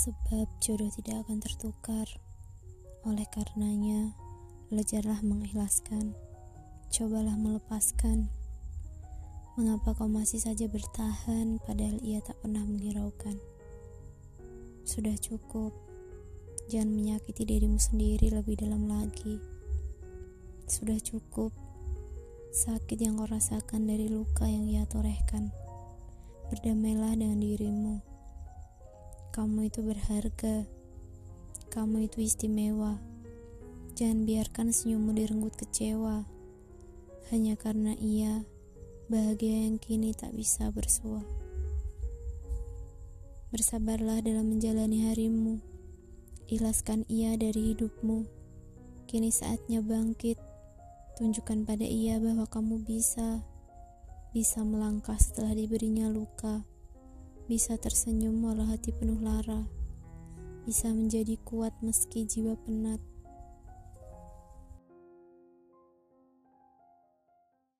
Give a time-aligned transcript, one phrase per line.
[0.00, 2.08] sebab jodoh tidak akan tertukar.
[3.04, 4.16] Oleh karenanya,
[4.72, 6.16] belajarlah mengikhlaskan,
[6.88, 8.32] cobalah melepaskan.
[9.60, 13.36] Mengapa kau masih saja bertahan padahal ia tak pernah menghiraukan?
[14.88, 15.76] Sudah cukup,
[16.72, 19.36] jangan menyakiti dirimu sendiri lebih dalam lagi.
[20.64, 21.52] Sudah cukup,
[22.56, 25.52] sakit yang kau rasakan dari luka yang ia torehkan.
[26.48, 28.09] Berdamailah dengan dirimu.
[29.30, 30.66] Kamu itu berharga.
[31.70, 32.98] Kamu itu istimewa.
[33.94, 36.26] Jangan biarkan senyummu direnggut kecewa.
[37.30, 38.42] Hanya karena ia
[39.06, 41.22] bahagia yang kini tak bisa bersua.
[43.54, 45.62] Bersabarlah dalam menjalani harimu.
[46.50, 48.26] Ikhlaskan ia dari hidupmu.
[49.06, 50.42] Kini saatnya bangkit.
[51.22, 53.46] Tunjukkan pada ia bahwa kamu bisa
[54.30, 56.62] bisa melangkah setelah diberinya luka,
[57.50, 59.66] bisa tersenyum walau hati penuh lara,
[60.62, 63.02] bisa menjadi kuat meski jiwa penat.